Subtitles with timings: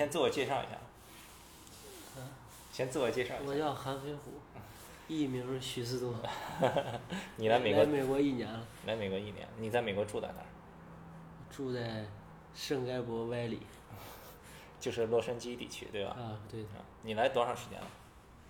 [0.00, 0.78] 先自我介绍一下。
[2.72, 3.44] 先自我介绍一下。
[3.44, 4.40] 我叫韩飞虎，
[5.08, 6.14] 艺名徐思多。
[7.36, 10.48] 你来美国来美国一年了，来美国一年，你在美国住在哪儿？
[11.54, 12.06] 住在
[12.54, 13.60] 圣盖博歪里。
[14.80, 16.12] 就是洛杉矶地区，对吧？
[16.12, 17.86] 啊，对，啊，你来多长时间了？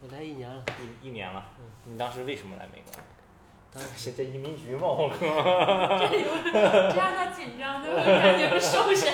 [0.02, 0.64] 我来一年了。
[1.02, 1.44] 一一年了。
[1.84, 2.92] 你当时为什么来美国？
[3.74, 4.82] 当时 现在移民局吗？
[4.86, 5.18] 我靠！
[5.18, 9.12] 这让他紧张，他会感觉受审。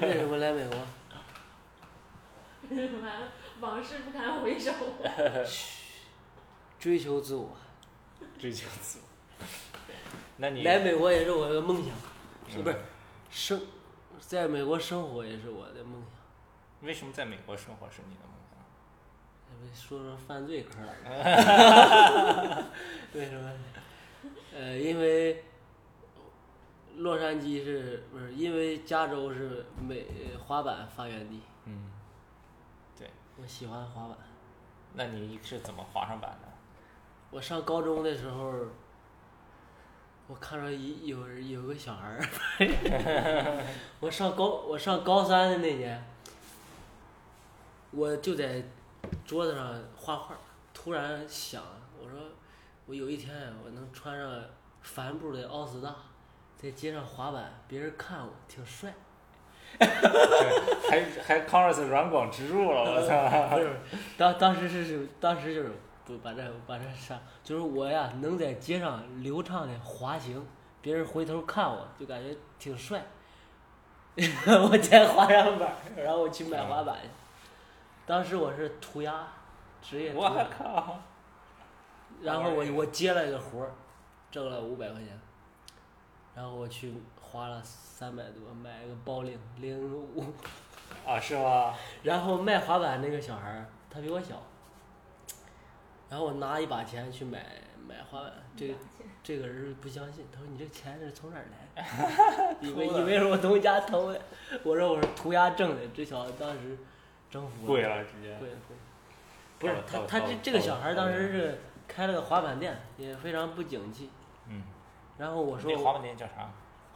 [0.00, 0.78] 为什么来美国？
[2.74, 3.28] 完了，
[3.60, 4.72] 往事不堪回首。
[6.78, 7.56] 追求自我。
[8.38, 9.04] 追求自我。
[10.36, 11.94] 那你来美国也是我的梦想，
[12.48, 12.80] 是不是嗯？
[13.30, 13.60] 生，
[14.20, 16.02] 在美国生活也是我的梦想。
[16.82, 18.58] 为什么在美国生活是你的梦想？
[19.48, 20.92] 咱们说说犯罪科了。
[23.14, 23.52] 为什么？
[24.56, 25.44] 呃，因为
[26.96, 28.34] 洛杉矶是不是？
[28.34, 30.04] 因为加州是美
[30.46, 31.40] 滑板发源地，嗯，
[33.36, 34.16] 我喜欢滑板。
[34.94, 36.48] 那你是怎么滑上板的？
[37.30, 38.52] 我上高中的时候，
[40.28, 43.64] 我看着一有有个小孩儿，
[43.98, 46.00] 我上高我上高三的那年，
[47.90, 48.62] 我就在
[49.26, 50.36] 桌子上画画，
[50.72, 51.60] 突然想，
[52.00, 52.20] 我说
[52.86, 54.40] 我有一天我能穿上
[54.80, 55.92] 帆布的奥斯大，
[56.56, 58.94] 在街上滑板，别人看我挺帅。
[60.88, 63.58] 还还 Converse 软广植入了，我操！
[64.16, 65.72] 当当时是是当时就是
[66.04, 70.46] 不把这把这啥，就是我呀能在街上流畅的滑行，
[70.80, 73.02] 别人回头看我就感觉挺帅。
[74.16, 77.08] 我才滑上板儿，然后我去买滑板去。
[78.06, 79.26] 当时我是涂鸦，
[79.82, 81.00] 职业涂我鸦，靠！
[82.22, 83.72] 然后我我接了一个活儿，
[84.30, 85.18] 挣了五百块钱，
[86.36, 86.94] 然后我去
[87.34, 90.22] 花了三百多买个包领零五。
[91.04, 91.74] 啊，是吗？
[92.04, 94.40] 然后卖滑板那个小孩儿，他比我小，
[96.08, 97.44] 然后我拿一把钱去买
[97.88, 98.74] 买滑板，这个
[99.20, 101.82] 这个人不相信，他说你这钱是从哪儿来
[102.54, 102.68] 的？
[102.68, 104.20] 以为以为是我从家偷的，
[104.62, 106.78] 我说我是涂鸦挣的，这小子当时
[107.28, 108.36] 征服贵了，直接。
[108.38, 108.56] 贵了
[109.58, 111.58] 贵了，不是他他这这个小孩儿当时是
[111.88, 114.08] 开了个滑板店，也非常不景气，
[114.46, 114.62] 嗯。
[115.18, 116.48] 然后我说那滑板店叫啥？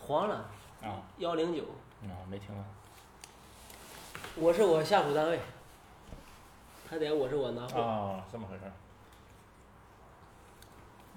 [0.08, 0.36] 黄了
[0.82, 1.62] 啊，幺零九，
[2.02, 2.64] 嗯，没听过。
[4.36, 5.38] 我是我下属单位，
[6.88, 7.78] 他得我是我拿货。
[7.78, 8.72] 哦，这么回事儿。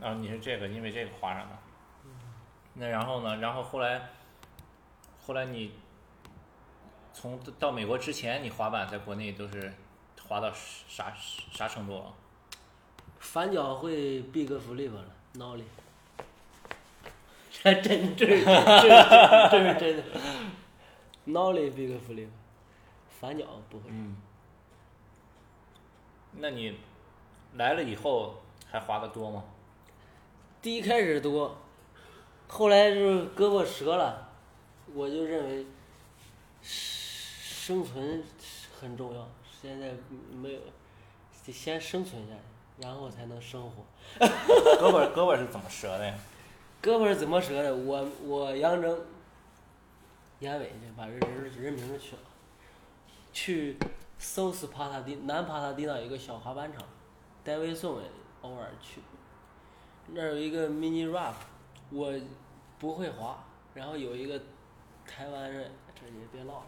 [0.06, 1.56] 啊，你是这个，因为这个划上的。
[2.74, 3.38] 那然后呢？
[3.38, 4.10] 然后后来，
[5.26, 5.72] 后来你
[7.14, 9.74] 从到美国之前，你滑板在国内都是
[10.28, 11.14] 滑到啥
[11.50, 12.12] 啥程度啊？
[13.20, 15.64] 反脚会 big flip 了，nollie。
[17.52, 18.90] 这真这是这是
[19.52, 20.04] 这是真的
[21.28, 22.28] ，nollie big flip，
[23.20, 23.84] 反脚不会。
[23.90, 24.16] 嗯。
[26.38, 26.78] 那你
[27.56, 28.42] 来了以后
[28.72, 29.44] 还滑的多吗？
[30.62, 31.58] 第一开始多，
[32.48, 34.30] 后来就是胳膊折了，
[34.94, 35.66] 我就认为
[36.62, 38.24] 生存
[38.80, 39.28] 很重要，
[39.62, 39.92] 现在
[40.32, 40.60] 没有，
[41.46, 42.40] 得先生存下来，
[42.78, 43.84] 然后才能生活。
[44.20, 46.16] 胳膊胳膊是怎么折的呀？
[46.82, 47.76] 胳膊是怎么折的？
[47.76, 49.00] 我我杨征，
[50.40, 52.22] 眼尾去把人人人名儿去了，
[53.32, 53.78] 去
[54.18, 56.82] 搜斯帕萨蒂南帕萨迪纳有个小滑板场，
[57.44, 58.08] 戴维宋也
[58.42, 59.00] 偶尔去，
[60.08, 61.36] 那儿有一个 mini rap，
[61.92, 62.12] 我
[62.80, 63.38] 不会滑，
[63.76, 64.42] 然后有一个
[65.06, 66.66] 台湾人，这也别唠了，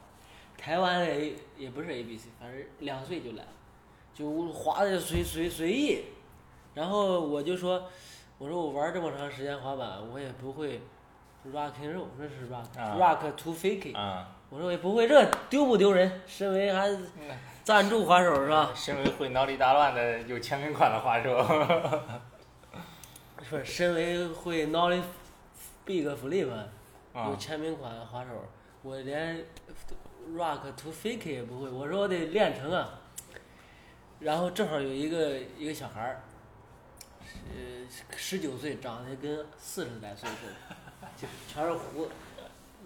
[0.56, 3.50] 台湾的 A 也不是 A B C，反正两岁就来了，
[4.14, 6.04] 就滑的随随随意，
[6.76, 7.90] 然后我就说。
[8.44, 10.82] 我说我玩这么长时间滑板，我也不会
[11.54, 13.96] rock and roll，那是 rock、啊 rock to fake
[14.50, 16.22] 我说我也不会这，丢不丢人？
[16.28, 16.90] 身为还
[17.64, 18.70] 赞助滑手是吧？
[18.76, 21.38] 身为会脑力大乱的有签名款的滑手，
[23.50, 25.02] 不是，身为会 nollie
[25.86, 26.52] big flip 有
[27.14, 28.32] 啊，签名款的滑手，
[28.82, 29.38] 我连
[30.36, 31.70] rock to fake 也不会。
[31.70, 33.00] 我说我得练成啊。
[34.20, 36.22] 然后正好有一个一个小孩儿，
[37.56, 42.12] 呃，十九岁，长得跟四十来岁似的，就全是胡子。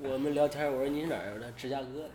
[0.03, 1.51] 我们聊天，我说你是哪儿的？
[1.53, 2.09] 芝加哥的。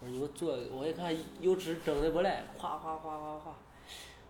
[0.00, 3.54] 我说你给我做，我一看优池整的不赖，夸夸夸夸夸。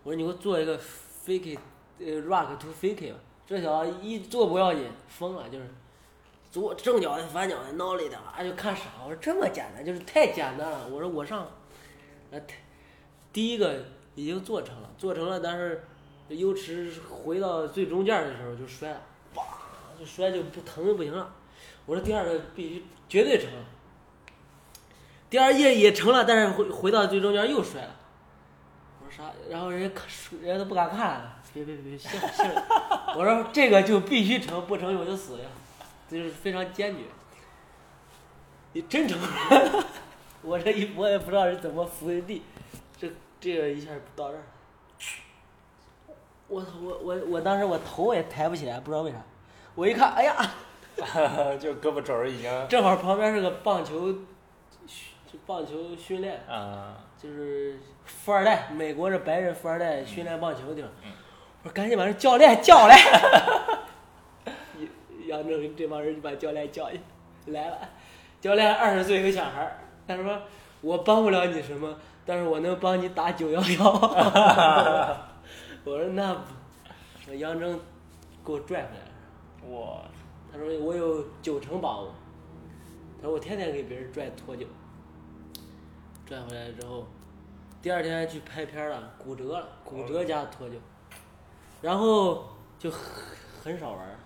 [0.03, 1.57] 我说你给我做一个 fake
[1.99, 3.19] 呃 rock to fake 吧。
[3.45, 5.67] 这小子一做不要紧，疯了，就是
[6.51, 8.83] 左正脚的、反脚的、挠里的，啊就看傻。
[9.03, 10.87] 我说这么简单，就是太简单了。
[10.89, 11.47] 我说我上，
[12.31, 12.55] 呃，太
[13.31, 15.83] 第一个已经做成了，做成了，但是
[16.35, 19.01] 优池回到最中间的时候就摔了，
[19.35, 19.43] 哇，
[19.99, 21.33] 就摔就不疼的不行了。
[21.85, 23.49] 我说第二个必须绝对成。
[25.29, 27.95] 第二页也成了，但是回回到最中间又摔了。
[28.99, 29.31] 我说啥？
[29.49, 30.07] 然后人家看，
[30.41, 31.37] 人家都不敢看了。
[31.53, 33.13] 别别别，信信了。
[33.15, 35.45] 我说这个就必须成，不成我就死呀，
[36.09, 37.01] 就是非常坚决。
[38.73, 39.85] 你真成了，
[40.41, 42.41] 我这一我也不知道是怎么扶的地，
[42.97, 43.07] 这
[43.39, 44.43] 这个一下到这儿。
[46.53, 46.65] 我！
[46.81, 49.17] 我我我当时我头也抬不起来，不知道为啥。
[49.75, 50.35] 我一看，哎呀，
[51.59, 60.91] 就胳膊肘儿已经正好旁边是个棒球，就棒球训练，啊，就是富二代，美国这白人富二代训练棒球的地方。
[61.03, 61.11] 嗯
[61.63, 62.97] 我说赶紧把这教练叫来。
[65.27, 66.89] 杨正这帮人就把教练叫，
[67.45, 67.77] 来了。
[68.41, 70.41] 教练二十岁一个小孩儿，他说
[70.81, 71.95] 我帮不了你什么，
[72.25, 75.23] 但是我能帮你打九幺幺。
[75.85, 76.33] 我说那
[77.25, 77.79] 不，杨征
[78.45, 79.11] 给我拽回来了。
[79.65, 80.03] 我
[80.51, 82.13] 他说我有九成把握。
[83.17, 84.65] 他说我天天给别人拽脱臼，
[86.25, 87.05] 拽回来之后，
[87.81, 90.73] 第二天去拍片了，骨折了，骨折加脱臼，
[91.81, 93.01] 然后就很
[93.63, 94.19] 很少玩。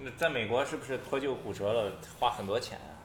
[0.00, 2.96] 那在美国是不是脱臼骨折了花很多钱啊？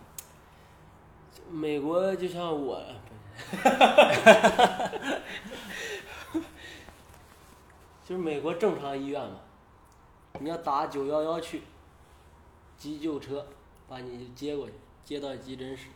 [1.51, 2.81] 美国就像我，
[8.13, 9.39] 就是美国正常医院嘛，
[10.39, 11.63] 你要打九幺幺去，
[12.77, 13.43] 急救车
[13.89, 14.73] 把你接过去，
[15.03, 15.87] 接到急诊室，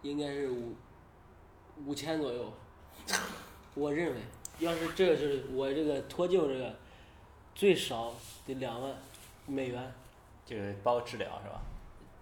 [0.00, 0.74] 应该是五
[1.84, 2.50] 五千左右。
[3.74, 4.20] 我认为，
[4.60, 6.74] 要是这个是我这个脱臼这个，
[7.54, 8.14] 最少
[8.46, 8.90] 得两万
[9.44, 9.92] 美元。
[10.46, 11.60] 就是包治疗是吧？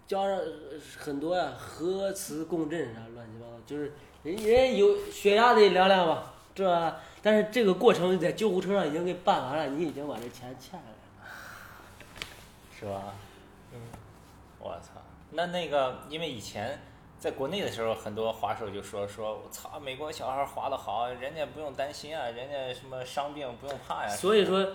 [0.09, 3.93] 加上呃很多呀、核磁共振啥乱七八糟，就是
[4.25, 11.31] 人人有血压得量量吧，这吧但是这个过程在救护车上已经给办完了，你已经把这钱欠下来了。
[12.75, 13.15] 是吧？
[13.73, 13.79] 嗯，
[14.59, 16.81] 我操，那那个，因为以前
[17.19, 24.09] 在国内的时候，很多滑手就说说，我操，美国小孩滑的好，人家不用担心啊，人家什么伤病不用怕呀。
[24.09, 24.67] 所以说，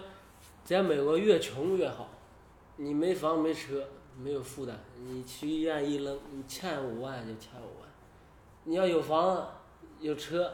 [0.63, 2.07] 在美国越穷越好，
[2.75, 7.89] 你没房没车没有负担，你去医院一扔，你欠五万就欠五万。
[8.65, 9.47] 你要有房
[9.99, 10.51] 有车，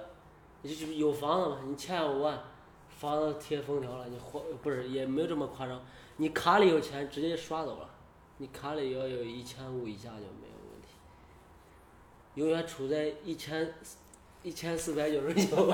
[0.61, 2.41] 你就有房子嘛，你欠五万，
[2.89, 5.81] 房子贴封条了，你还不是也没有这么夸张，
[6.17, 7.89] 你卡里有钱直接刷走了，
[8.37, 10.87] 你卡里要有一千五以下就没有问题，
[12.35, 13.73] 永远处在一千
[14.43, 15.73] 一千四百九十九。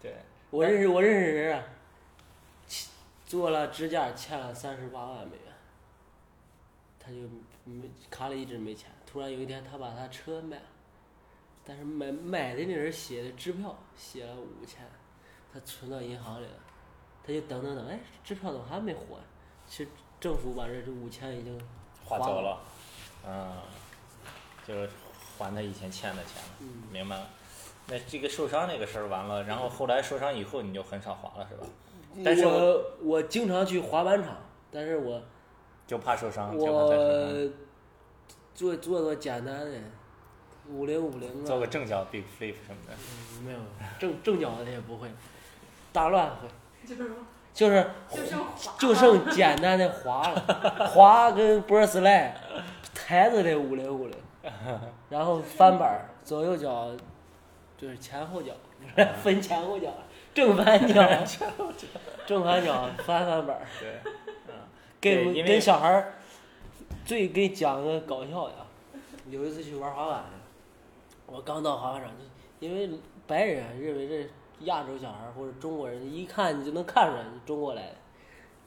[0.00, 0.14] 对，
[0.50, 1.64] 我认识我认识人啊，
[3.26, 5.52] 做了支架欠了三十八万美元，
[6.98, 7.16] 他就
[7.64, 10.62] 没卡里一直没钱，突然有一天他把他车卖了，
[11.70, 14.84] 但是买买的那人写的支票写了五千，
[15.54, 16.52] 他存到银行里了，
[17.24, 19.20] 他就等等等，哎，支票怎么还没还？
[19.68, 21.56] 其实政府把这这五千已经
[22.04, 22.58] 花走了，
[23.24, 23.52] 嗯，
[24.66, 24.90] 就是
[25.38, 27.30] 还他以前欠的钱了，嗯明白了。
[27.86, 31.64] 那这个受伤那个事儿完了，然后后来受伤以后你就很少滑了是吧？
[32.24, 34.36] 但是我我经常去滑板场，
[34.72, 35.22] 但是我
[35.86, 37.20] 就怕受伤，就怕再受伤。
[37.22, 37.52] 我
[38.56, 39.78] 做做做简单的
[40.72, 43.58] 五零五零啊，做个正脚 big flip 什么的，嗯没有
[43.98, 45.08] 正正脚的也不会，
[45.92, 46.48] 大乱会，
[46.86, 47.10] 就是
[47.52, 47.86] 就是
[48.78, 52.32] 就剩简单的滑了， 滑跟 r s slide，
[52.94, 54.16] 台子的五零五零，
[55.08, 56.90] 然后翻板儿左右脚
[57.76, 58.52] 就是前后脚，
[58.94, 59.88] 不是分前后脚，
[60.32, 61.02] 正反 脚，
[62.26, 63.56] 正反脚翻翻板。
[63.56, 63.66] 儿。
[63.80, 64.00] 对，
[65.00, 66.14] 跟对因为跟小孩儿，
[67.04, 68.66] 最给讲个搞笑的啊，
[69.28, 70.39] 有一次去玩滑板去，
[71.32, 72.90] 我刚到滑板场，就因为
[73.26, 74.28] 白人认为这
[74.64, 77.94] 亚洲小孩或者中国人一看你就能看出来你中国来的，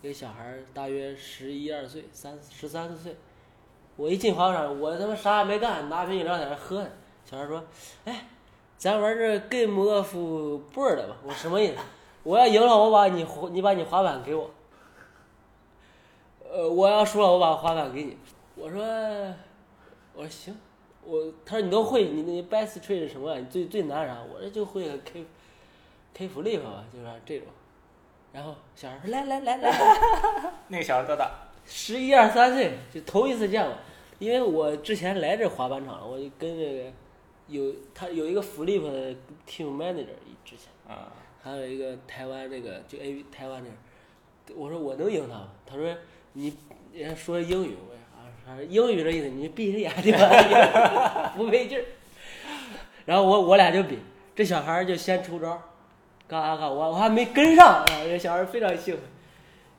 [0.02, 3.16] 一个小孩大约十一二岁，三十三四岁，
[3.98, 6.90] 我一进滑板场，我他妈啥也没干，拿瓶饮料在那喝呢，
[7.26, 7.64] 小孩说，
[8.06, 8.28] 哎，
[8.78, 11.76] 咱玩这 game of board 吧，我什么意思？
[12.24, 14.50] 我要赢了，我把你你把你滑板给我。
[16.50, 18.18] 呃，我要输了，我把滑板给你。
[18.56, 18.82] 我说，
[20.14, 20.58] 我说行，
[21.06, 23.40] 我他说你都会，你那 best trick 是什么呀？
[23.40, 24.18] 你最最难啥？
[24.24, 25.26] 我这就会个 K
[26.14, 27.48] K flip 吧，就是这种。
[28.32, 29.72] 然后小孩说来来来来，
[30.70, 31.32] 那个小孩多大？
[31.66, 33.74] 十一二三岁就头一次见过，
[34.20, 36.92] 因为我之前来这滑板场了，我就跟这个
[37.48, 39.12] 有他有一个 flip 的
[39.48, 40.08] team manager
[40.44, 40.68] 之前。
[40.88, 45.50] 啊，还有一个台湾那个就 A 台湾那儿，我说我能赢他吗？
[45.66, 45.96] 他说
[46.34, 46.54] 你
[46.92, 47.78] 人家说英语，
[48.54, 51.84] 啊英语这意思，你闭着眼睛吧， 不费劲儿。
[53.06, 54.00] 然后我我俩就比，
[54.36, 55.60] 这小孩儿就先出招儿，
[56.28, 59.04] 嘎嘎嘎，我我还没跟上，啊，这小孩儿非常兴奋，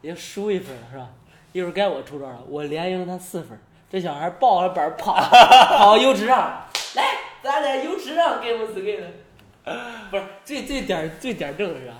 [0.02, 1.08] 已经输一分了是吧？
[1.52, 6.66] 一会儿该我出招了，我连赢他四分，这小孩抱着板儿跑跑游池上，
[6.96, 7.04] 来，
[7.42, 9.04] 咱在游池上 game skate。
[10.10, 11.92] 不是最最点儿最点儿正是啥？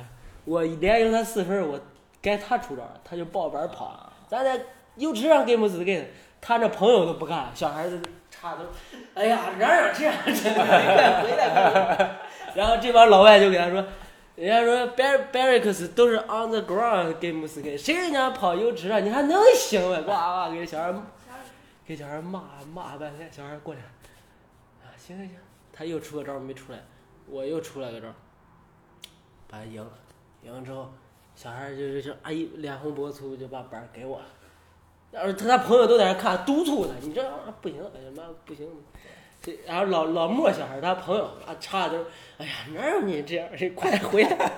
[0.45, 1.81] 我连赢他四分，我
[2.21, 4.13] 该他出招了，他就抱板儿跑。
[4.29, 4.61] 咱在
[4.97, 6.05] 游池上 game skate，
[6.41, 8.63] 他那朋友都不干，小孩子插头，
[9.15, 10.33] 哎呀，哪有这样的？
[10.33, 12.21] 快回来！
[12.55, 13.85] 然后这帮老外就给他说，
[14.37, 20.01] 人家说 bar barracks 都是 on the ground game skate，谁人家跑游池上，你还能行吗？
[20.03, 20.95] 呱呱给小孩
[21.87, 23.81] 给小孩骂骂半天，小孩过来，
[24.83, 25.37] 啊，行行行，
[25.73, 26.79] 他又出个招没出来，
[27.27, 28.07] 我又出来个招，
[29.49, 29.91] 把他赢了，
[30.43, 30.93] 赢了之后，
[31.35, 34.25] 小孩儿就是就阿姨脸红脖子粗，就把板给我了。
[35.15, 38.69] 然后他他朋友都在那看，督促他，你这啊不行，哎呀妈不行。
[39.65, 42.05] 然后老老莫小孩他朋友啊插着都，
[42.39, 44.53] 哎呀哪有你这样的，快回来。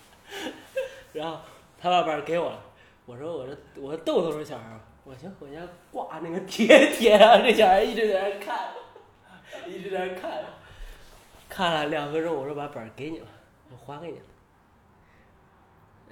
[1.14, 1.38] 然后
[1.80, 2.60] 他把板儿给我了，
[3.06, 8.72] 我说我说我说豆豆是小孩儿，我行回家挂那个贴贴啊，这小孩一直在那看，
[9.66, 10.32] 一直在那看，
[11.48, 13.26] 看了两分钟，我说把板儿给你了，
[13.70, 14.24] 我还给你了。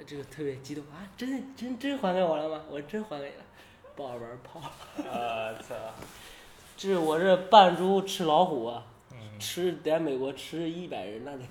[0.04, 1.06] 这个特别激动啊！
[1.16, 2.62] 真真真还给我了吗？
[2.70, 3.42] 我真还给你了，
[3.96, 4.60] 抱着板儿跑。
[4.98, 5.74] 我操！
[6.76, 11.44] 这我这扮猪吃老虎啊，嗯，吃在美国吃一百人那得，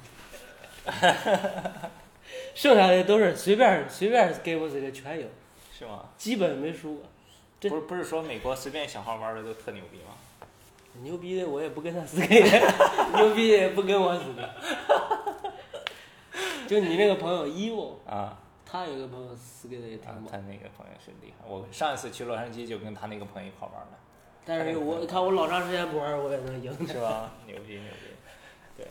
[2.53, 5.27] 剩下的都是随便随便给我这个全有，
[5.77, 6.05] 是吗？
[6.17, 7.03] 基本没输过。
[7.59, 10.15] 这不是不是说美国随便小孩玩的都特牛逼吗？
[11.03, 12.41] 牛逼的我也不跟他死给，
[13.15, 14.41] 牛逼的也不跟我死给。
[16.67, 18.37] 就你那个朋友 Evo，啊，
[18.71, 21.45] 他有个朋友死给的也挺啊，他那个朋友是厉害。
[21.45, 23.97] 我上一次去洛杉矶就跟他那个朋友一块玩的。
[24.45, 26.71] 但是我看我老长时间不玩，我也能赢。
[26.87, 27.33] 是吧？
[27.45, 28.87] 牛逼牛逼，对。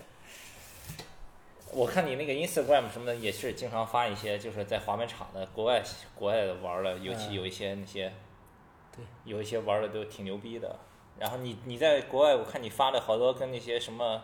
[1.72, 5.82] 我看你那个 Instagram 什么的也是经常发一些，就是在滑板场的国外
[6.14, 8.12] 国外的玩的，尤其嗯有一些那些，
[8.94, 10.76] 对，有一些玩的都挺牛逼的。
[11.18, 14.22] 然后你你在国外，我看你发了好多跟那些什么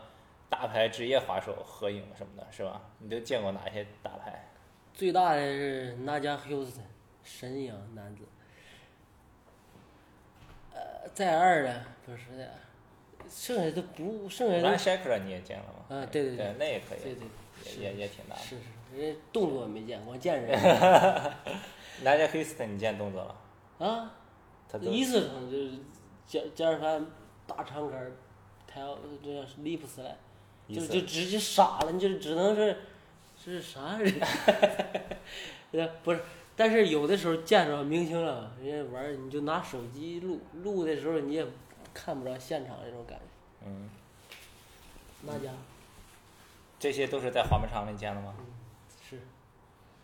[0.50, 2.82] 大牌职业滑手合影什么的，是吧？
[2.98, 4.50] 你都见过哪些大牌？
[4.96, 6.80] 最大的是纳加 Houston，
[7.22, 8.22] 神一样男子。
[10.72, 12.54] 呃，在二的不是在二，
[13.28, 15.96] 剩下都不剩下 Ryan 都 Shaker 你也见了吗？
[15.96, 17.28] 啊对对对对，那也可以，对对
[17.62, 18.40] 是也也也挺大的。
[18.42, 20.58] 是是，人家动作没见，我见 人
[22.02, 23.86] 那家 Houston 你见动作了？
[23.86, 24.10] 啊，
[24.66, 25.72] 他都一次场就是
[26.26, 27.04] 加加尔凡
[27.46, 28.12] 大长杆儿，
[28.66, 30.14] 抬到这样 lip slide，
[30.66, 32.74] 一次就就直接傻了，你就只能是
[33.52, 34.12] 是啥人？
[35.72, 36.20] 呃， 不是，
[36.56, 41.46] 但是有的时候见着明星了，人家玩儿你就拿手机录，录的时候你也
[41.94, 43.24] 看不着现场那种感觉。
[43.66, 43.88] 嗯，
[45.22, 45.52] 那家
[46.78, 48.34] 这些都是在滑冰场里见的吗？
[49.08, 49.20] 是，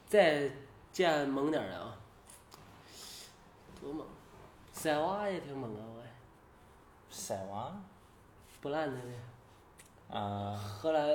[0.09, 0.51] 再
[0.93, 1.99] 见猛点儿的啊，
[3.81, 4.07] 多猛！
[4.73, 6.03] 塞娃也挺猛啊，我
[7.11, 7.77] 塞娃
[8.61, 9.01] 不烂的
[10.11, 11.09] 那啊，荷兰，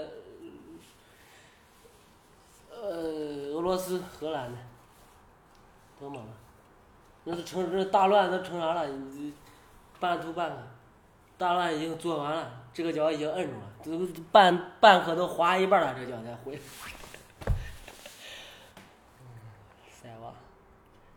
[2.79, 4.57] 呃，俄罗斯、荷兰的，
[5.99, 6.29] 多猛啊！
[7.23, 8.87] 那都成这大乱都成啥了？
[8.87, 9.33] 你
[9.99, 10.57] 半途半克，
[11.37, 16.57] 大乱已经做完了，这个脚已经摁住了，都半半刻都滑一半了，这个脚才回。
[19.89, 20.31] 塞娃，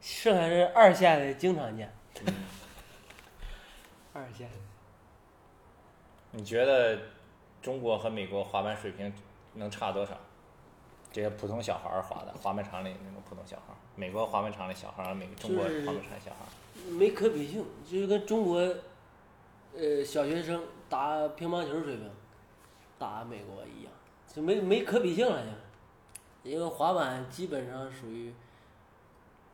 [0.00, 1.92] 剩下是二线的经常见，
[4.14, 4.48] 二线。
[6.32, 6.98] 你觉得
[7.60, 9.12] 中国和美国滑板水平
[9.54, 10.18] 能差多少？
[11.12, 18.58] 这些普通小孩儿滑的滑板场里那种普通小孩儿，美国滑板场里小孩儿，美中国滑板场里小孩儿，没可比性，就是跟中国，
[19.76, 22.10] 呃，小学生打乒乓球水平，
[22.98, 23.92] 打美国一样，
[24.32, 25.42] 就没没可比性了
[26.44, 28.32] 就，因为滑板基本上属于，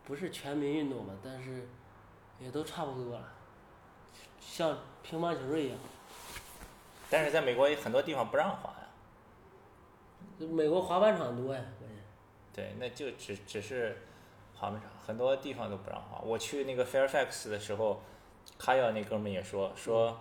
[0.05, 1.67] 不是全民运动嘛，但是，
[2.39, 3.33] 也都差不多了，
[4.39, 5.79] 像乒乓球一样，
[7.09, 8.86] 但是在美国有很多地方不让滑呀。
[10.39, 12.03] 就美国滑板场多呀，关键，
[12.53, 13.97] 对，那就只只是
[14.55, 16.21] 滑板场，很多地方都不让滑。
[16.25, 18.01] 我去那个 Fairfax 的时候，
[18.59, 20.19] 卡耀那哥们也说说，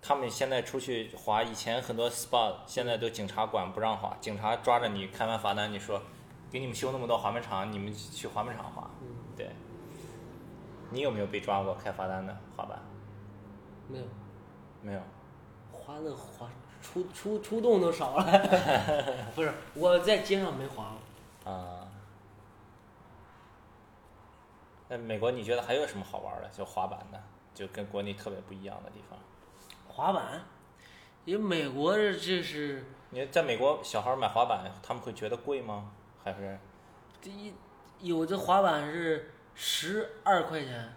[0.00, 6.00] 他们现在出去滑，以前很多 SPA 现在都警察管不让滑，警察抓着你开完罚单，你说
[6.50, 8.88] 给你们修那么多滑板场，你们去滑板场滑。
[9.02, 9.50] 嗯，对，
[10.90, 12.78] 你有没有被抓过开罚单的滑板？
[13.88, 14.04] 没有，
[14.80, 15.00] 没有。
[15.72, 16.48] 滑的滑
[16.92, 18.24] 出出出动都少了，
[19.34, 20.94] 不是我在街上没滑
[21.44, 21.52] 过。
[21.52, 21.88] 啊。
[24.88, 26.48] 那美国你觉得还有什么好玩的？
[26.50, 27.20] 就滑板的，
[27.52, 29.18] 就跟国内特别不一样的地方。
[29.88, 30.44] 滑板，
[31.24, 35.90] 因为美国这这是你在美国，小孩买滑板，他们会觉得贵吗？
[36.22, 36.58] 还是
[37.20, 37.52] 第一
[38.00, 40.94] 有的滑板是十二块钱，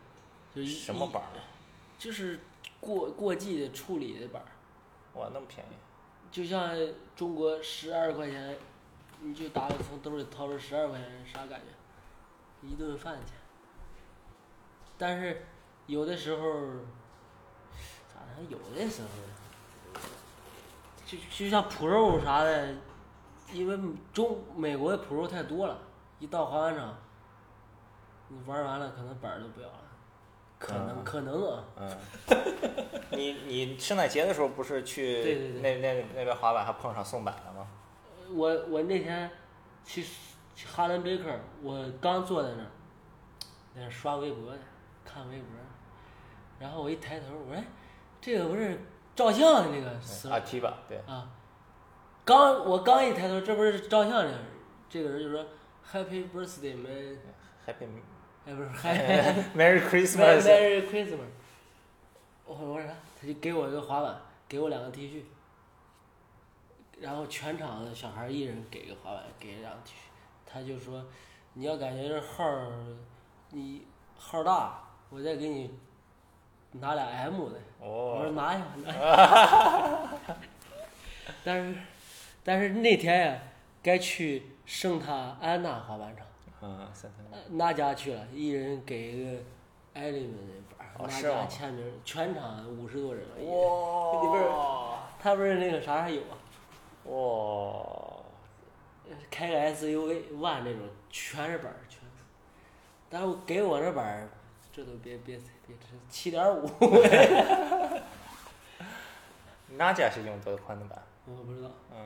[0.53, 1.41] 就一什么板儿？
[1.97, 2.39] 就是
[2.79, 4.49] 过过季的处理的板儿，
[5.13, 5.69] 哇，那么便宜。
[6.31, 6.75] 就像
[7.15, 8.55] 中国十二块钱，
[9.21, 12.67] 你就打个从兜里掏出十二块钱，啥感觉？
[12.67, 13.35] 一顿饭钱。
[14.97, 15.45] 但是
[15.87, 16.41] 有的时候，
[18.13, 18.43] 咋的？
[18.49, 19.07] 有的时候，
[21.05, 22.75] 就就像 Pro 啥的，
[23.51, 23.79] 因为
[24.13, 25.79] 中美国的 Pro 太多了，
[26.19, 26.95] 一到滑板场，
[28.27, 29.88] 你玩完了可能板儿都不要了，
[30.59, 31.03] 可能、嗯。
[31.03, 31.63] 可能啊。
[31.77, 31.97] 嗯，
[33.11, 35.61] 你你圣诞节的时候不是去对对对。
[35.61, 37.65] 那那那边滑板还碰上送板了吗？
[38.31, 39.31] 我我那天
[39.83, 40.05] 去
[40.53, 41.25] 去哈伦贝克，
[41.63, 42.69] 我刚坐在那儿，
[43.73, 44.59] 在那刷微博呢，
[45.03, 45.47] 看微博，
[46.59, 47.63] 然后我一抬头，我说哎，
[48.21, 48.79] 这个不是
[49.15, 51.27] 照相的那个死阿提吧，对，啊，
[52.23, 54.31] 刚我刚一抬头，这不是照相的，
[54.87, 55.43] 这个人就说
[55.91, 57.87] Happy Birthday man，Happy
[58.49, 60.41] 哎不是 Happy Merry Christmas。
[60.41, 61.19] Merry Christmas，
[62.47, 62.95] 我说我说啥？
[63.21, 65.21] 他就给我一个滑板，给我两个 T 恤，
[66.99, 69.97] 然后全场的小孩儿一人给个滑板，给两个 T 恤，
[70.51, 71.05] 他就说
[71.53, 72.71] 你要感觉这号儿
[73.51, 73.85] 你
[74.17, 75.71] 号儿大，我再给你
[76.71, 77.59] 拿俩 M 的。
[77.79, 80.43] 我说哦，拿去吧，拿。
[81.43, 81.79] 但是
[82.43, 83.39] 但是那天呀，
[83.83, 86.25] 该去圣塔安娜滑板场。
[86.61, 89.29] 嗯，三三呃那家去了，一人给一个
[89.93, 90.41] 艾利们的
[90.77, 93.35] 板儿，那哦是吗家签名，全场五十多人了。
[93.45, 96.37] 哇， 他不是那个啥还有啊，
[97.05, 98.21] 哇，
[99.31, 102.07] 开个 SUV 万那种，全是板儿，全是。
[103.09, 104.27] 但是给我这板儿，
[104.71, 106.69] 这都别别别，这七点五，
[109.77, 111.01] 哪家是用多宽的板？
[111.25, 112.05] 我不知道，嗯，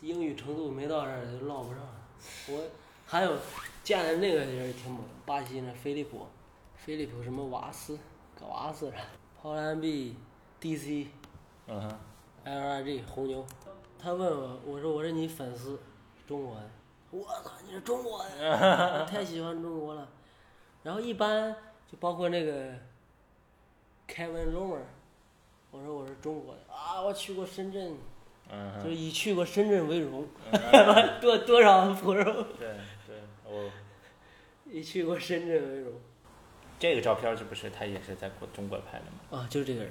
[0.00, 1.88] 英语程度没到这儿就唠不上了。
[2.48, 2.60] 我
[3.08, 3.36] 还有
[3.84, 6.26] 见的那个人挺猛，巴西那菲利普，
[6.74, 7.96] 菲利普什么瓦斯，
[8.38, 8.96] 搞瓦斯的，
[9.40, 10.16] 抛篮 B
[10.58, 11.06] D C，。
[11.68, 11.98] 嗯哼
[12.44, 13.46] ，LRG 红牛，
[13.96, 15.78] 他问我，我说我是你粉丝，
[16.26, 16.68] 中国的，
[17.12, 18.28] 我操，你是中国的，
[19.00, 20.08] 我太喜欢中国了。
[20.82, 21.54] 然后一般
[21.90, 22.72] 就包括那个
[24.08, 24.82] Kevin Romer，
[25.70, 27.96] 我说我是中国的啊，我去过深圳，
[28.50, 30.26] 嗯，就是以去过深圳为荣，
[31.20, 32.24] 多多少 pro，
[32.58, 32.68] 对
[33.06, 33.70] 对，我
[34.70, 35.92] 以去过深圳为荣
[36.78, 39.40] 这个照片是不是他也是在国中国拍的吗？
[39.42, 39.90] 啊，就是这个人。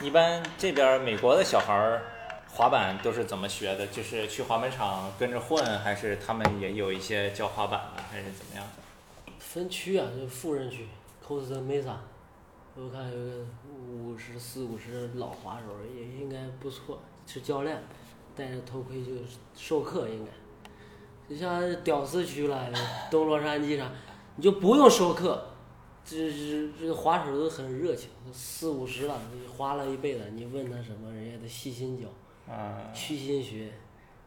[0.00, 2.02] 一般这边美国的小孩儿
[2.48, 3.86] 滑板都是怎么学的？
[3.88, 9.32] 就是去滑板场跟着混，还是他们也有一些教滑板的，还是怎么样的？
[9.38, 10.86] 分区啊，就富人区
[11.26, 11.96] ，Costa Mesa，
[12.74, 17.78] 我看有个五十四五十老滑手也应该不错，是教练，
[18.34, 19.12] 戴着头盔就
[19.54, 20.30] 授课应该。
[21.28, 22.72] 就像屌丝区了，
[23.10, 23.92] 东洛杉矶上，
[24.36, 25.46] 你就不用授课，
[26.02, 32.08] 这这这滑手都很热情，四五十了，你滑了一辈子，你问他什么，人家都细心教，
[32.48, 33.70] 嗯，虚心学，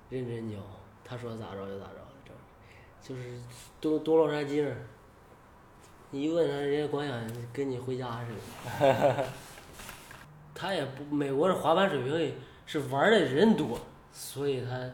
[0.09, 0.57] 认真教，
[1.03, 1.95] 他说咋着就咋着，
[3.03, 3.39] 这就是
[3.81, 4.77] 东东洛杉矶那儿，
[6.11, 7.19] 你一问他，人家光想
[7.51, 9.25] 跟你回家似的。
[10.53, 12.31] 他也不，美国的滑板水平也
[12.71, 13.77] 是玩的人多，
[14.13, 14.89] 所以他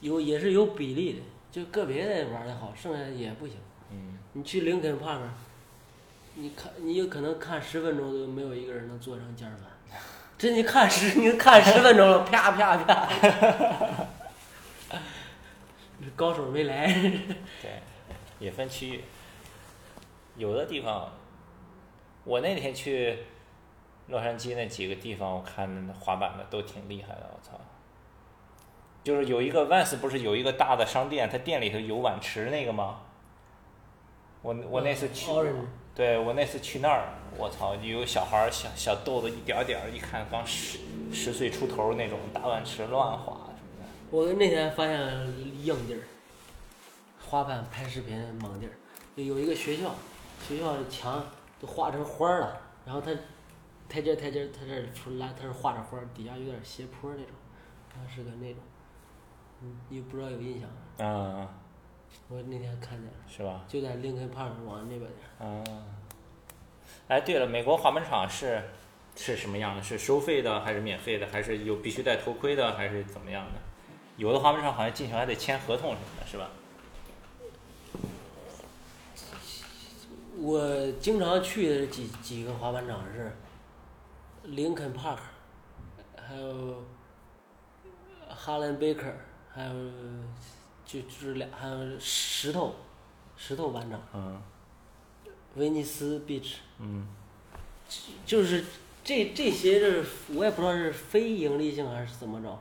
[0.00, 1.18] 有也是有比例的，
[1.52, 3.58] 就个别的玩的好，剩下的也不行。
[3.90, 5.24] 嗯，你去林肯帕克，
[6.36, 10.00] 你看你有可能看十分钟都没有一个人能坐上尖儿板，
[10.38, 13.06] 这你看十你看十分钟了，啪啪啪，
[16.00, 16.86] 这高手没来。
[17.60, 17.82] 对，
[18.38, 19.04] 也分区域。
[20.38, 21.12] 有的地方，
[22.24, 23.18] 我那天去
[24.08, 27.60] 洛杉矶那几个地方，我看那滑板的都挺厉害的，我操！
[29.02, 33.00] 就是有一个 Vans 不是有一个大的商店，它店里头有碗池那个吗？
[34.42, 35.30] 我我那次去
[35.94, 40.78] 对我那次去那儿，我操，有小孩儿小小豆子一点儿点儿，一看刚十
[41.12, 43.86] 十岁出头那种大碗池乱滑什么的。
[44.10, 45.00] 我那天发现
[45.64, 46.00] 硬地儿，
[47.28, 48.72] 滑板拍视频猛地儿，
[49.14, 49.94] 有一个学校，
[50.46, 51.24] 学校的墙
[51.60, 53.10] 都画成花儿了，然后它
[53.88, 57.32] 台阶儿台阶儿，它这儿出来它是画着花儿，底下有点斜坡那种，
[57.88, 58.62] 它是个那种，
[59.62, 60.76] 嗯，你不知道有印象吗？
[60.98, 61.48] 嗯，
[62.28, 63.64] 我那天看见了，是吧？
[63.68, 65.40] 就在林肯 Park 往那边点儿。
[65.40, 65.82] 嗯，
[67.08, 68.62] 哎，对了，美国滑板场是
[69.14, 69.82] 是什么样的？
[69.82, 73.60] 是收费的，还是免费的，还是有必须戴头盔的，还是怎么样的？
[74.16, 76.50] 有的滑板场好像进去还得签合同什么的，是吧？
[80.38, 83.34] 我经常去的几几个滑板场是
[84.46, 85.18] 林肯 Park，
[86.16, 86.84] 还有
[88.28, 89.12] 哈伦贝克，
[89.52, 89.72] 还有
[90.84, 92.74] 就就是俩，还有石头
[93.36, 94.40] 石头班长，嗯
[95.56, 97.08] 威尼斯 Beach，嗯
[98.24, 98.64] 就是
[99.02, 100.04] 这这些就是
[100.34, 102.56] 我也不知道是非盈利性还是怎么着，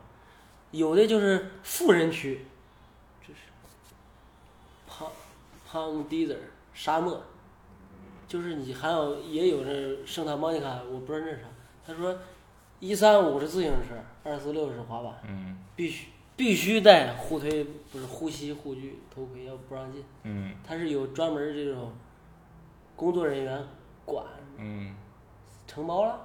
[0.72, 2.46] 有的就是富人区，
[3.22, 3.42] 就是
[4.88, 5.12] 胖
[5.68, 6.38] 胖 desert
[6.74, 7.22] 沙漠，
[8.28, 11.48] 就是你还有也有这圣塔莫尼卡，我不知道那是啥。
[11.86, 12.18] 他说
[12.80, 20.04] 一三五是自行车，二四六是滑板，嗯必须必须戴护腿不是护膝护具头盔，要不让进。
[20.24, 21.94] 嗯他是有专门这种
[22.96, 23.64] 工作人员
[24.04, 24.26] 管，
[24.58, 24.96] 嗯
[25.68, 26.20] 承包了？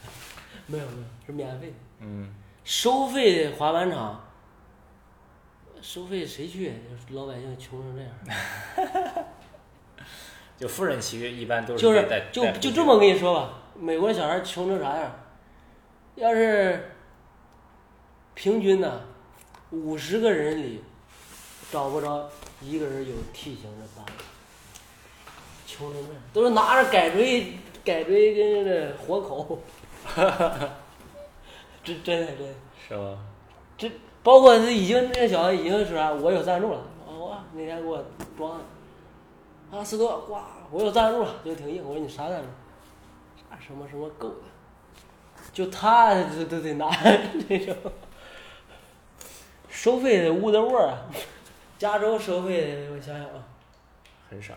[0.66, 1.72] 没有没有，是免费。
[2.00, 2.32] 嗯，
[2.64, 4.24] 收费的滑板场，
[5.80, 6.72] 收费谁去？
[6.88, 9.24] 就是老百姓穷成这样。
[10.56, 15.10] 就富人区一般都就是就就这么跟你说吧，美国小孩穷成啥样？
[16.16, 16.90] 要是
[18.34, 19.00] 平均呢，
[19.70, 20.84] 五十个人里
[21.72, 22.28] 找不着
[22.60, 24.04] 一个人有 T 型的板，
[25.66, 29.58] 穷成这样，都是拿着改锥、改锥跟这活口，
[31.82, 32.54] 真真的真的。
[32.86, 33.16] 是吧？
[33.78, 33.90] 这
[34.22, 38.04] 包括这已经这小子已经说啥，我有赞助了，啊哇那天给我
[38.36, 41.82] 装的，啊斯多哇我有赞助了，就挺硬。
[41.82, 42.48] 我说你啥赞助？
[43.50, 44.36] 啥什么什么狗的，
[45.52, 46.90] 就他都都得拿
[47.48, 47.76] 这种，
[49.68, 51.06] 收费的乌德沃啊，
[51.78, 53.44] 加州收费的我想想啊，
[54.30, 54.54] 很少，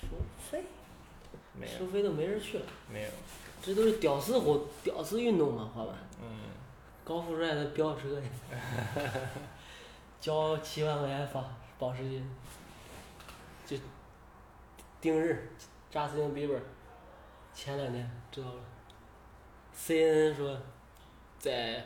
[0.00, 0.08] 收
[0.50, 0.64] 费？
[1.54, 1.78] 没有。
[1.78, 3.08] 收费都没人去了，没有，
[3.60, 5.94] 这都是屌丝活屌丝运动嘛，滑板。
[6.22, 6.26] 嗯。
[7.04, 8.22] 高富帅的飙车的，
[10.20, 11.42] 交七万块钱发
[11.78, 12.20] 保时捷，
[13.66, 13.82] 就
[15.00, 15.50] 定日，
[15.90, 16.54] 扎斯汀比伯，
[17.60, 18.60] 前两天知道了
[19.76, 20.56] ，CNN 说，
[21.40, 21.84] 在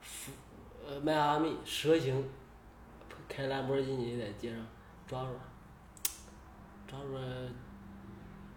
[0.00, 0.32] 福
[0.88, 2.26] 呃迈阿密蛇形
[3.28, 4.58] 开兰博基尼在街上
[5.06, 5.40] 抓住了，
[6.88, 7.22] 抓住了，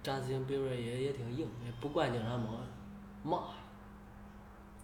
[0.01, 2.59] 扎斯汀比伯也也挺硬，也不惯警察毛病，
[3.23, 3.37] 骂。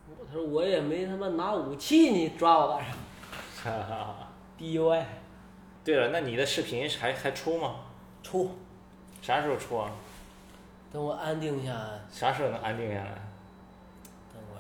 [0.10, 4.28] 我他说我也没他妈拿武器，你抓我干啥哈哈哈。
[4.60, 5.06] ？DUI
[5.86, 7.76] 对了，那你的视频还还出吗？
[8.22, 8.52] 出，
[9.22, 9.90] 啥时候出啊？
[10.92, 13.12] 等我安定下来，啥时候能安定下来？
[14.34, 14.60] 等我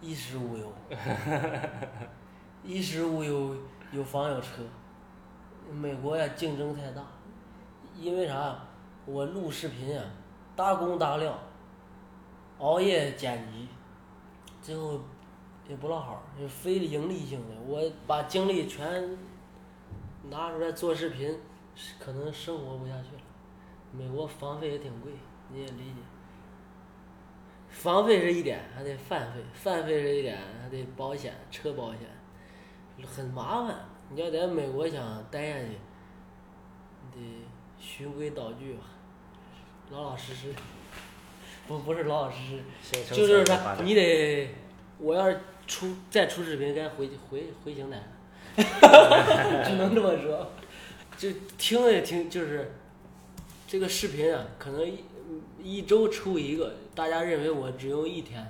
[0.00, 0.72] 衣食无忧，
[2.64, 3.56] 衣食无忧，
[3.92, 4.62] 有房有车。
[5.72, 7.02] 美国呀，竞争太大，
[7.98, 8.56] 因为啥？
[9.04, 10.02] 我录视频呀，
[10.56, 11.38] 大工大料，
[12.58, 13.68] 熬夜剪辑，
[14.62, 15.00] 最后
[15.68, 19.16] 也不落好，就非盈利性的，我把精力全
[20.30, 21.38] 拿出来做视频，
[22.00, 23.22] 可能生活不下去了。
[23.92, 25.12] 美国房费也挺贵，
[25.50, 26.00] 你也理解。
[27.68, 32.00] 房费是一点，还得饭费，饭费是一点，还得保险，车保险，
[33.06, 33.74] 很麻烦。
[34.10, 35.70] 你要在美国想待下去，
[37.14, 37.44] 你得
[37.78, 38.84] 循规蹈矩吧，
[39.90, 40.54] 老老实实。
[41.68, 42.36] 不不是老老实
[42.80, 44.48] 实，就是啥，自然发展你得，
[44.98, 50.48] 我要是出再出视频，该回回回邢台了， 只能这么说。
[51.16, 52.72] 就听也听，就是
[53.66, 54.98] 这个视频啊，可能一
[55.62, 58.46] 一周出一个，大家认为我只用一天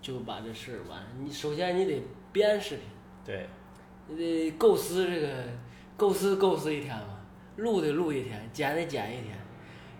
[0.00, 1.02] 就把这事儿完。
[1.18, 2.00] 你首先你得
[2.32, 2.84] 编视频，
[3.24, 3.48] 对，
[4.06, 5.28] 你得构思这个，
[5.96, 7.18] 构思构思一天嘛，
[7.56, 9.36] 录得录一天，剪得剪一天。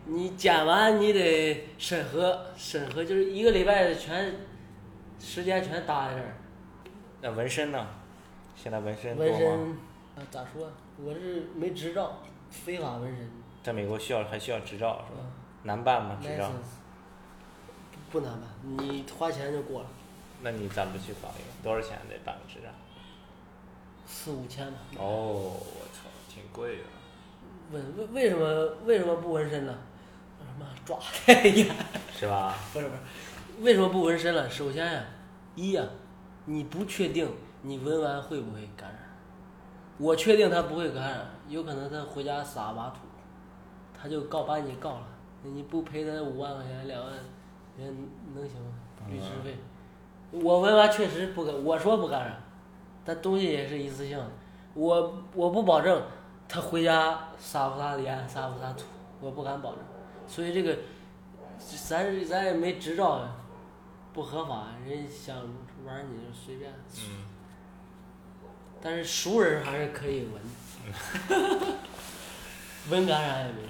[0.07, 4.33] 你剪完你得审核，审核就是一个礼拜全
[5.19, 6.35] 时间全搭在这儿。
[7.21, 7.87] 那纹身呢？
[8.57, 9.17] 现在纹身？
[9.17, 9.53] 纹身
[10.17, 10.73] 啊，咋说？
[11.03, 13.29] 我是没执照，非法纹身。
[13.63, 15.21] 在美国需要还需要执照是吧？
[15.23, 15.31] 嗯
[15.63, 16.17] 难办吗？
[16.23, 16.51] 执照？
[18.11, 19.87] 不难办，你花钱就过了，
[20.41, 21.63] 那你咋不去搞一个？
[21.63, 22.69] 多少钱得办个执照？
[24.07, 24.79] 四五千吧。
[24.97, 26.85] 哦，我操，挺贵的。
[27.71, 29.79] 纹为为什么为什么不纹身呢？
[30.39, 31.69] 我他妈抓太严。
[32.19, 32.55] 是吧？
[32.73, 33.01] 不是不是，
[33.63, 34.49] 为什么不纹身了？
[34.49, 35.05] 首先呀、
[35.55, 35.85] 一呀、
[36.47, 38.99] 你不确定你纹完会不会感染。
[39.99, 43.01] 我确定他不会感染，有可能他回家撒把土，
[44.01, 45.07] 他就告把你告了，
[45.43, 47.13] 那你不赔他五万块钱两万，
[47.77, 48.73] 人能行吗？
[49.09, 49.57] 律师费。
[50.31, 52.43] 我纹完确实不干，我说不感染，
[53.05, 54.31] 但东西也是一次性的，
[54.75, 56.03] 我我不保证
[56.49, 58.85] 他回家撒不撒盐，撒不撒土，
[59.21, 59.81] 我不敢保证，
[60.27, 60.79] 所以这个。
[61.87, 63.21] 咱咱也没执照，
[64.15, 65.37] 不合法，人想
[65.85, 66.73] 玩你就随便。
[66.97, 67.23] 嗯。
[68.81, 70.43] 但是熟人还是可以闻，
[72.91, 73.70] 闻感染也没事。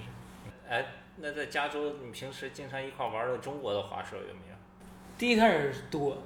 [0.71, 4.57] 哎，那在加州，你平时经常一块玩的中国的滑手有没有？
[5.19, 6.17] 第一开始多，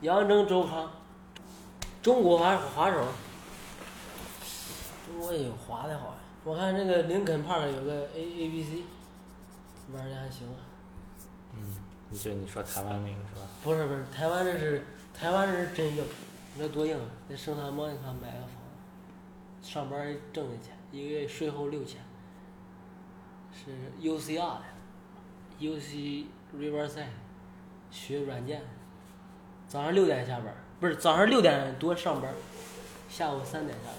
[0.00, 0.90] 杨铮、周康，
[2.00, 3.06] 中国滑滑手，
[5.06, 6.14] 中国也有滑的好呀。
[6.42, 8.82] 我看那个林肯 Park 有个 A A B C，
[9.92, 10.56] 玩的还行啊。
[12.18, 13.46] 就你说台湾那个是吧？
[13.62, 16.02] 不是不是，台湾这是台湾这是真硬，
[16.54, 17.04] 你说多硬啊？
[17.28, 18.56] 在圣塔莫尼卡买个房，
[19.62, 22.00] 上班挣的钱，一个月税后六千，
[23.52, 24.62] 是 UCR 的
[25.60, 27.06] ，UC Riverside，
[27.90, 28.62] 学软件，
[29.68, 32.34] 早上六点下班儿，不是早上六点多上班儿，
[33.08, 33.98] 下午三点下班儿。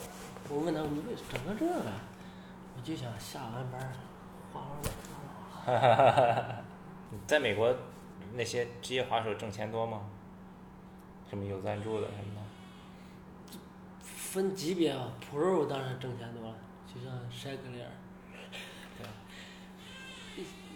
[0.50, 1.92] 我问他你为整个这个，
[2.76, 3.94] 我就想下完班儿
[4.52, 4.92] 滑滑板。
[5.66, 6.56] 哈哈哈哈哈！
[7.26, 7.74] 在美国，
[8.34, 10.02] 那些职业滑手挣钱多吗？
[11.30, 12.42] 什么有赞助的什么的？
[14.02, 17.88] 分级别啊，Pro 当然挣钱多了，就像筛克利尔，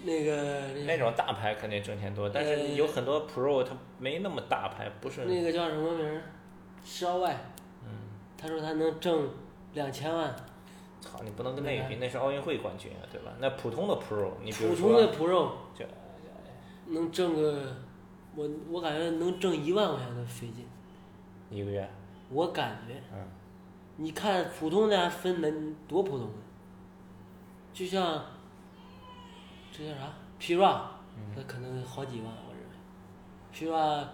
[0.03, 5.25] 那个那那种大牌肯定挣钱多，但是有很多 Pro 它没那么大牌，不是。
[5.25, 6.21] 那个叫什么名儿？
[6.83, 7.35] 肖外，
[7.83, 7.89] 嗯，
[8.37, 9.29] 他说他能挣
[9.73, 10.33] 两千万，
[11.01, 13.31] 操，你不能跟那个比，那是奥运会冠军啊，对吧？
[13.39, 15.49] 那普通的 Pro，你普通的，Pro。
[15.75, 15.85] 就
[16.89, 17.75] 能挣个，
[18.35, 20.65] 我我感觉能挣一万块钱都费劲，
[21.49, 21.89] 一个月，
[22.29, 23.27] 我感觉，嗯，
[23.97, 26.33] 你看普通的还分能多普通的，
[27.73, 28.23] 就像
[29.77, 30.81] 这叫啥 Pira，
[31.35, 32.73] 那可能好几万，我认为
[33.53, 34.07] ，Pira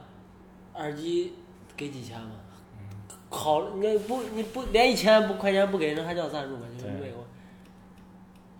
[0.74, 1.36] 耳机
[1.78, 2.32] 给几千吗？
[3.30, 6.66] 好，你不你不连一千不块钱不给，那还叫赞助吗？
[6.78, 7.26] 就是对美国，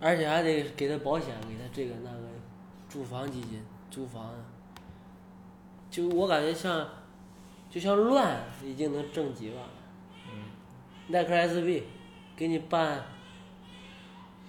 [0.00, 2.18] 而且还得给他保险，给他这个那个
[2.88, 4.36] 住房基金，租房啊，
[5.90, 6.88] 就我感觉像，
[7.70, 9.68] 就像乱已经能挣几万了。
[11.08, 11.82] 耐克 SB
[12.34, 13.04] 给你办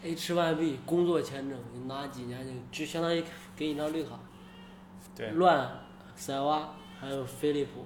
[0.05, 3.23] H1B 工作签证，你拿几年就就相当于
[3.55, 4.11] 给你张绿卡。
[5.15, 5.69] 对，乱、
[6.15, 7.85] 塞瓦还有飞利浦，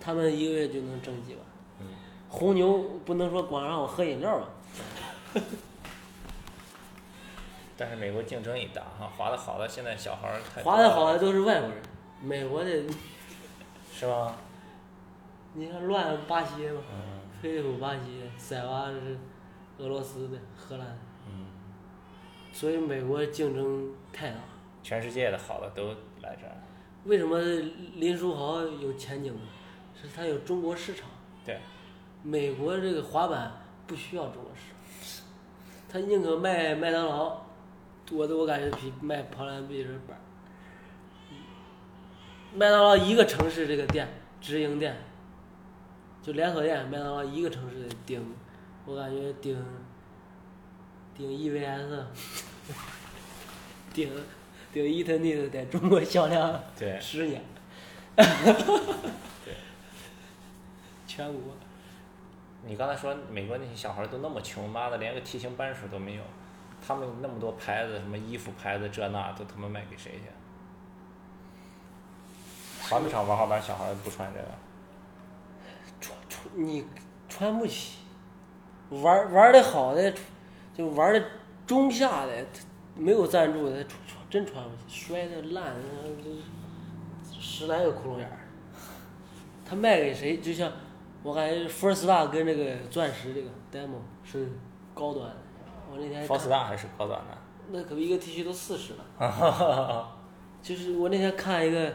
[0.00, 1.42] 他们一个月就能挣几万。
[1.80, 1.86] 嗯
[2.28, 4.48] 红牛不能说光让我喝饮料吧？
[7.76, 11.78] 但是美国竞争也大哈，滑的好的现在小孩儿太滑的好的都是外国人，
[12.22, 12.70] 美国的
[13.92, 14.34] 是吗？
[15.54, 19.18] 你看乱巴西的嘛，嗯飞利浦巴西的，塞瓦是
[19.78, 21.11] 俄罗斯的，荷兰的，嗯，
[22.52, 24.36] 所以美国竞争太大。
[24.82, 25.88] 全世界的好的都
[26.22, 26.56] 来这儿，
[27.04, 27.40] 为什么
[27.96, 29.40] 林书豪有前景呢？
[30.00, 31.08] 是他有中国市场。
[31.44, 31.60] 对，
[32.22, 33.52] 美国这个滑板
[33.86, 34.72] 不需要中国市
[35.20, 35.26] 场，
[35.88, 37.42] 他宁可卖麦当劳，
[38.10, 40.20] 我都我感觉比卖跑兰比这板儿。
[42.54, 44.08] 麦当劳一个城市这个店
[44.40, 44.96] 直营店，
[46.20, 48.20] 就连锁店，麦当劳一个城市的顶，
[48.84, 49.56] 我感觉顶
[51.16, 52.04] 顶 EVS，
[53.92, 54.10] 顶
[54.72, 57.42] 顶伊特尼的在中国销量对十年，
[61.06, 61.54] 全国。
[62.64, 66.22] 你刚才说美国那些小孩儿都那么穷，妈的连个 T 型扳手都没有，
[66.86, 70.20] 他们那么多牌子，什么衣服牌子这那都他妈卖给谁去？
[72.88, 74.48] 滑冰场玩滑板小孩儿不穿这个，
[76.00, 76.86] 穿穿你
[77.28, 77.98] 穿不起，
[78.90, 80.14] 玩玩的好的，
[80.74, 81.22] 就玩的
[81.66, 82.60] 中下的，他
[82.96, 88.38] 没有赞助的，穿穿真穿不起，摔的烂，呃这十来个窟窿眼儿。
[89.64, 90.38] 他卖给谁？
[90.38, 90.70] 就像
[91.22, 94.50] 我感觉 First Star 跟这个钻石这个 Demo 是
[94.94, 95.36] 高端的，
[95.90, 97.38] 我那天看福斯大还是高端的。
[97.70, 100.12] 那可不一个 T 恤都四十了。
[100.62, 101.90] 就是我那天看一个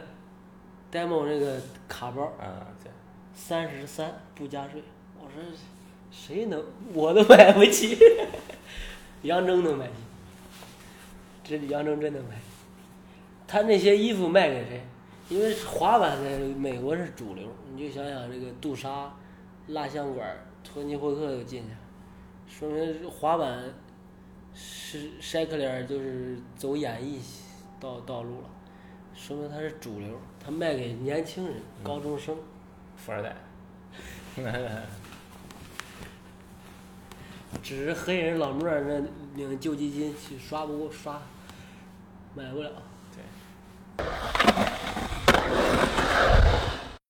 [0.92, 2.92] Demo 那个卡包，嗯，对，
[3.34, 4.82] 三十三不加税，
[5.20, 5.42] 我说
[6.10, 6.64] 谁能
[6.94, 7.98] 我都买不起，
[9.24, 9.94] 杨征能买起，
[11.44, 12.36] 这杨征真能买。
[13.48, 14.82] 他那些衣服卖给谁？
[15.30, 19.14] 因为滑板在美国是主流，你就想想这个杜莎、
[19.68, 20.26] 蜡像馆、
[20.64, 21.78] 托尼霍克都进去了，
[22.48, 23.62] 说明滑板
[24.54, 27.22] 是筛克脸就是走演艺
[27.80, 28.50] 道道路了，
[29.14, 32.38] 说明他是主流，他卖给年轻人、高中生。
[32.96, 33.36] 富二代。
[37.64, 39.02] 只是黑人老莫那
[39.36, 41.22] 领救济金去刷不过刷，
[42.36, 42.72] 买不了。
[43.16, 44.06] 对。